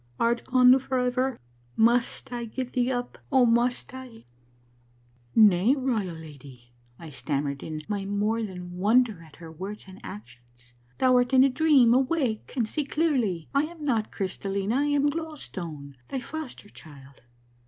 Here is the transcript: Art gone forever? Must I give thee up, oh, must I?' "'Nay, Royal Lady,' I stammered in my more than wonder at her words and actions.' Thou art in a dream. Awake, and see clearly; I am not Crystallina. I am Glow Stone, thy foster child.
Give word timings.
Art 0.19 0.43
gone 0.45 0.79
forever? 0.79 1.37
Must 1.75 2.33
I 2.33 2.45
give 2.45 2.71
thee 2.71 2.91
up, 2.91 3.19
oh, 3.31 3.45
must 3.45 3.93
I?' 3.93 4.25
"'Nay, 5.35 5.75
Royal 5.75 6.15
Lady,' 6.15 6.73
I 6.97 7.11
stammered 7.11 7.61
in 7.61 7.83
my 7.87 8.05
more 8.05 8.41
than 8.41 8.77
wonder 8.77 9.21
at 9.21 9.35
her 9.35 9.51
words 9.51 9.85
and 9.87 10.03
actions.' 10.03 10.73
Thou 10.97 11.17
art 11.17 11.33
in 11.35 11.43
a 11.43 11.49
dream. 11.49 11.93
Awake, 11.93 12.51
and 12.57 12.67
see 12.67 12.83
clearly; 12.83 13.47
I 13.53 13.65
am 13.65 13.85
not 13.85 14.11
Crystallina. 14.11 14.77
I 14.77 14.85
am 14.85 15.07
Glow 15.11 15.35
Stone, 15.35 15.97
thy 16.07 16.19
foster 16.19 16.69
child. 16.69 17.21